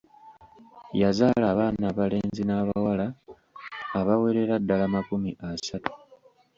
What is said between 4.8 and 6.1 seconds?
makumi asatu.